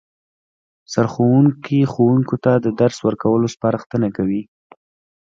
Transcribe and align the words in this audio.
سرښوونکی 0.93 1.79
ښوونکو 1.91 2.35
ته 2.43 2.51
د 2.65 2.67
درس 2.79 2.97
ورکولو 3.07 3.47
سپارښتنه 3.55 4.07
کوي 4.17 4.41